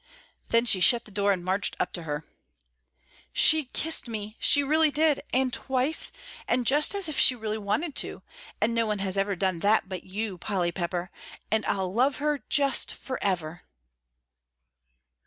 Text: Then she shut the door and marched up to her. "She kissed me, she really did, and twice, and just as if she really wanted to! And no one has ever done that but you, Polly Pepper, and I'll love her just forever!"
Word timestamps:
Then 0.49 0.65
she 0.65 0.79
shut 0.79 1.05
the 1.05 1.11
door 1.11 1.31
and 1.31 1.45
marched 1.45 1.75
up 1.79 1.93
to 1.93 2.01
her. 2.09 2.25
"She 3.31 3.65
kissed 3.65 4.07
me, 4.07 4.35
she 4.39 4.63
really 4.63 4.89
did, 4.89 5.21
and 5.31 5.53
twice, 5.53 6.11
and 6.47 6.65
just 6.65 6.95
as 6.95 7.07
if 7.07 7.19
she 7.19 7.35
really 7.35 7.59
wanted 7.59 7.93
to! 7.97 8.23
And 8.59 8.73
no 8.73 8.87
one 8.87 8.97
has 8.97 9.15
ever 9.15 9.35
done 9.35 9.59
that 9.59 9.87
but 9.87 10.03
you, 10.03 10.39
Polly 10.39 10.71
Pepper, 10.71 11.11
and 11.51 11.63
I'll 11.67 11.93
love 11.93 12.15
her 12.15 12.39
just 12.49 12.95
forever!" 12.95 13.61